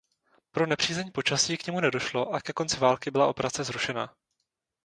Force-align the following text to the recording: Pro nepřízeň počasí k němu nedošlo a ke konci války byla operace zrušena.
Pro 0.51 0.65
nepřízeň 0.65 1.11
počasí 1.11 1.57
k 1.57 1.67
němu 1.67 1.79
nedošlo 1.79 2.33
a 2.33 2.41
ke 2.41 2.53
konci 2.53 2.77
války 2.77 3.11
byla 3.11 3.27
operace 3.27 3.63
zrušena. 3.63 4.15